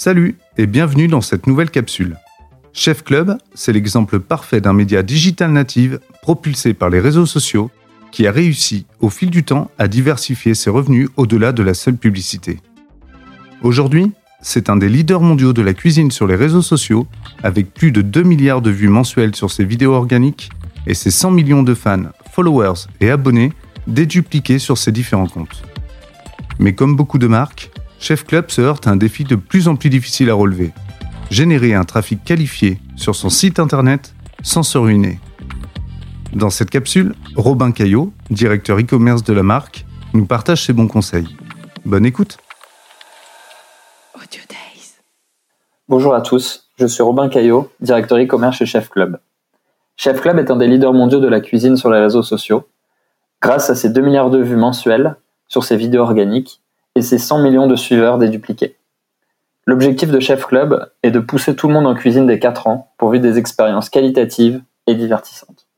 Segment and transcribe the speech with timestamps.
[0.00, 2.18] Salut et bienvenue dans cette nouvelle capsule.
[2.72, 7.68] Chef Club, c'est l'exemple parfait d'un média digital native propulsé par les réseaux sociaux
[8.12, 11.96] qui a réussi au fil du temps à diversifier ses revenus au-delà de la seule
[11.96, 12.60] publicité.
[13.62, 17.08] Aujourd'hui, c'est un des leaders mondiaux de la cuisine sur les réseaux sociaux
[17.42, 20.50] avec plus de 2 milliards de vues mensuelles sur ses vidéos organiques
[20.86, 23.52] et ses 100 millions de fans, followers et abonnés
[23.88, 25.64] dédupliqués sur ses différents comptes.
[26.60, 29.76] Mais comme beaucoup de marques, Chef Club se heurte à un défi de plus en
[29.76, 30.72] plus difficile à relever.
[31.30, 35.20] Générer un trafic qualifié sur son site internet sans se ruiner.
[36.32, 39.84] Dans cette capsule, Robin Caillot, directeur e-commerce de la marque,
[40.14, 41.36] nous partage ses bons conseils.
[41.84, 42.38] Bonne écoute
[45.90, 49.18] Bonjour à tous, je suis Robin Caillot, directeur e-commerce chez Chef Club.
[49.96, 52.68] Chef Club est un des leaders mondiaux de la cuisine sur les réseaux sociaux.
[53.40, 56.60] Grâce à ses 2 milliards de vues mensuelles sur ses vidéos organiques,
[56.98, 58.76] et ses 100 millions de suiveurs dédupliqués.
[59.66, 62.90] L'objectif de Chef Club est de pousser tout le monde en cuisine dès 4 ans
[62.98, 65.68] pour vivre des expériences qualitatives et divertissantes.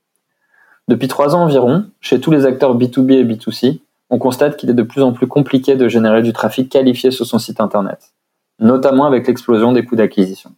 [0.88, 4.74] Depuis 3 ans environ, chez tous les acteurs B2B et B2C, on constate qu'il est
[4.74, 8.12] de plus en plus compliqué de générer du trafic qualifié sur son site internet,
[8.58, 10.52] notamment avec l'explosion des coûts d'acquisition.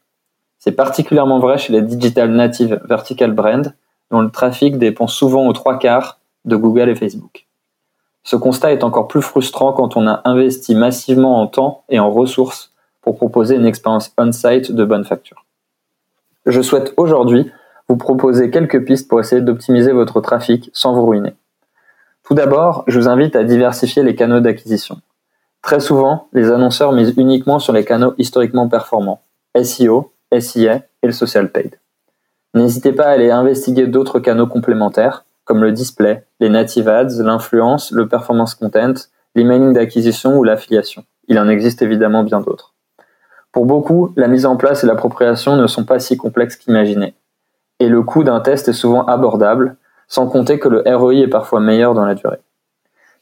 [0.58, 3.72] C'est particulièrement vrai chez les digital native vertical brands,
[4.12, 7.46] dont le trafic dépend souvent aux trois quarts de Google et Facebook.
[8.24, 12.10] Ce constat est encore plus frustrant quand on a investi massivement en temps et en
[12.10, 15.44] ressources pour proposer une expérience on-site de bonne facture.
[16.46, 17.50] Je souhaite aujourd'hui
[17.88, 21.34] vous proposer quelques pistes pour essayer d'optimiser votre trafic sans vous ruiner.
[22.24, 25.00] Tout d'abord, je vous invite à diversifier les canaux d'acquisition.
[25.60, 29.22] Très souvent, les annonceurs misent uniquement sur les canaux historiquement performants,
[29.60, 31.78] SEO, SIA et le social paid.
[32.54, 37.90] N'hésitez pas à aller investiguer d'autres canaux complémentaires comme le display, les native ads, l'influence,
[37.90, 38.94] le performance content,
[39.34, 41.04] l'emailing d'acquisition ou l'affiliation.
[41.28, 42.74] Il en existe évidemment bien d'autres.
[43.50, 47.14] Pour beaucoup, la mise en place et l'appropriation ne sont pas si complexes qu'imaginé.
[47.80, 49.76] Et le coût d'un test est souvent abordable,
[50.08, 52.40] sans compter que le ROI est parfois meilleur dans la durée.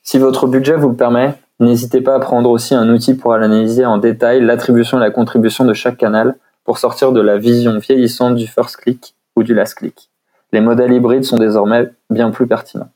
[0.02, 3.86] Si votre budget vous le permet, n'hésitez pas à prendre aussi un outil pour analyser
[3.86, 8.34] en détail l'attribution et la contribution de chaque canal pour sortir de la vision vieillissante
[8.34, 10.10] du first click ou du last click
[10.52, 12.90] les modèles hybrides sont désormais bien plus pertinents.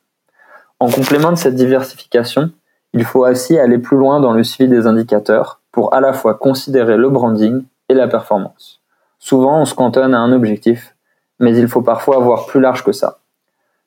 [0.80, 2.50] En complément de cette diversification,
[2.92, 6.34] il faut aussi aller plus loin dans le suivi des indicateurs pour à la fois
[6.34, 8.80] considérer le branding et la performance.
[9.18, 10.94] Souvent, on se cantonne à un objectif,
[11.40, 13.18] mais il faut parfois avoir plus large que ça.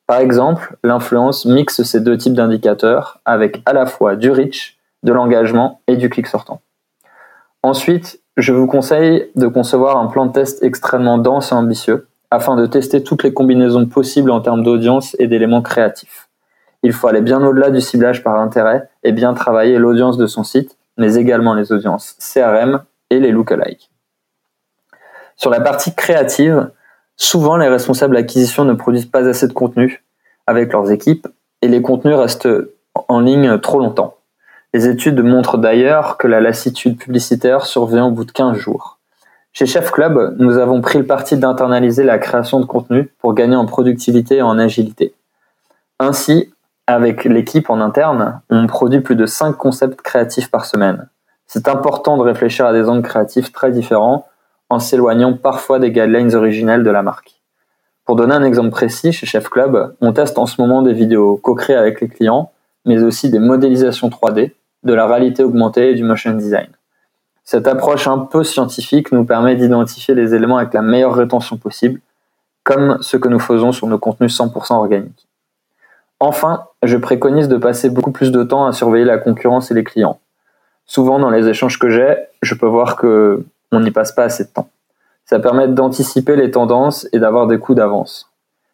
[0.07, 5.13] Par exemple, l'influence mixe ces deux types d'indicateurs avec à la fois du reach, de
[5.13, 6.61] l'engagement et du clic sortant.
[7.61, 12.55] Ensuite, je vous conseille de concevoir un plan de test extrêmement dense et ambitieux afin
[12.55, 16.29] de tester toutes les combinaisons possibles en termes d'audience et d'éléments créatifs.
[16.83, 20.43] Il faut aller bien au-delà du ciblage par intérêt et bien travailler l'audience de son
[20.43, 23.89] site, mais également les audiences CRM et les lookalikes.
[25.35, 26.71] Sur la partie créative,
[27.15, 30.03] souvent les responsables d'acquisition ne produisent pas assez de contenu
[30.45, 31.27] avec leurs équipes
[31.61, 32.49] et les contenus restent
[33.07, 34.17] en ligne trop longtemps.
[34.73, 38.96] Les études montrent d'ailleurs que la lassitude publicitaire survient au bout de 15 jours.
[39.57, 43.55] Chez Chef Club, nous avons pris le parti d'internaliser la création de contenu pour gagner
[43.55, 45.15] en productivité et en agilité.
[45.99, 46.53] Ainsi,
[46.85, 51.09] avec l'équipe en interne, on produit plus de 5 concepts créatifs par semaine.
[51.47, 54.27] C'est important de réfléchir à des angles créatifs très différents
[54.69, 57.41] en s'éloignant parfois des guidelines originelles de la marque.
[58.05, 61.35] Pour donner un exemple précis, chez Chef Club, on teste en ce moment des vidéos
[61.37, 62.51] co-créées avec les clients,
[62.85, 64.51] mais aussi des modélisations 3D,
[64.83, 66.67] de la réalité augmentée et du motion design.
[67.49, 72.01] Cette approche un peu scientifique nous permet d'identifier les éléments avec la meilleure rétention possible,
[72.65, 75.29] comme ce que nous faisons sur nos contenus 100% organiques.
[76.19, 79.85] Enfin, je préconise de passer beaucoup plus de temps à surveiller la concurrence et les
[79.85, 80.19] clients.
[80.87, 84.43] Souvent, dans les échanges que j'ai, je peux voir que on n'y passe pas assez
[84.43, 84.67] de temps.
[85.23, 88.29] Ça permet d'anticiper les tendances et d'avoir des coups d'avance.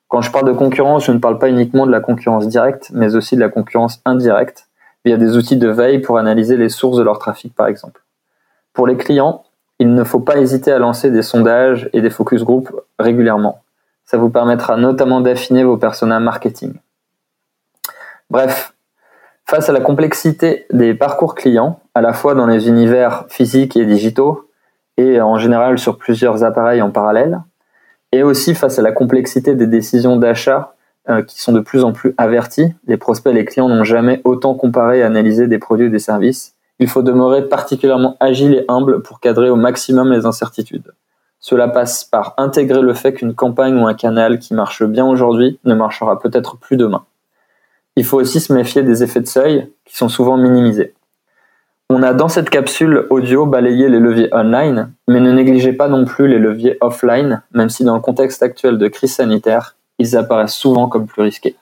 [0.08, 3.14] Quand je parle de concurrence, je ne parle pas uniquement de la concurrence directe, mais
[3.14, 4.68] aussi de la concurrence indirecte,
[5.06, 8.03] via des outils de veille pour analyser les sources de leur trafic, par exemple.
[8.74, 9.44] Pour les clients,
[9.80, 12.70] il ne faut pas hésiter à lancer des sondages et des focus group
[13.00, 13.62] régulièrement.
[14.06, 16.74] Ça vous permettra notamment d'affiner vos personas marketing.
[18.30, 18.74] Bref,
[19.46, 23.86] face à la complexité des parcours clients, à la fois dans les univers physiques et
[23.86, 24.50] digitaux,
[24.98, 27.42] et en général sur plusieurs appareils en parallèle,
[28.12, 30.76] et aussi face à la complexité des décisions d'achat
[31.10, 34.22] euh, qui sont de plus en plus averties, les prospects et les clients n'ont jamais
[34.24, 38.66] autant comparé et analysé des produits ou des services, il faut demeurer particulièrement agile et
[38.68, 40.94] humble pour cadrer au maximum les incertitudes.
[41.40, 45.60] Cela passe par intégrer le fait qu'une campagne ou un canal qui marche bien aujourd'hui
[45.66, 47.04] ne marchera peut-être plus demain.
[47.96, 50.94] Il faut aussi se méfier des effets de seuil qui sont souvent minimisés.
[51.90, 56.06] On a dans cette capsule audio balayé les leviers online, mais ne négligez pas non
[56.06, 60.56] plus les leviers offline, même si dans le contexte actuel de crise sanitaire, ils apparaissent
[60.56, 61.56] souvent comme plus risqués.